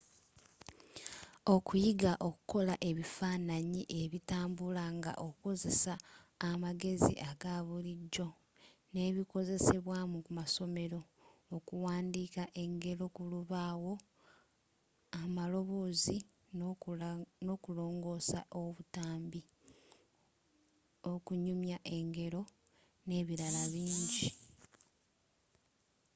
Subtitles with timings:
[1.53, 5.93] okuyiga okukola ebifannanyi ebitambula nga okozesa
[6.49, 8.27] amagezi aga bulijjo
[8.91, 11.01] n’ebikozesebwa mu masomero
[11.55, 13.93] okuwandika engeero kulubaawo
[15.21, 16.17] amaloboozi
[17.45, 19.41] n’okulongoosa obutambi
[21.11, 22.41] okunyumya engero
[23.07, 24.27] nebirala bingi.